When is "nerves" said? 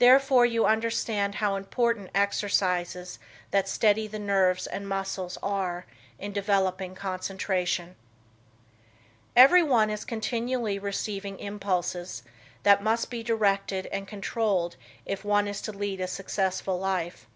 4.18-4.66